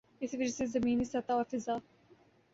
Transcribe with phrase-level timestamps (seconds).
[0.21, 1.75] اسی وجہ سے زمینی سطح اور فضا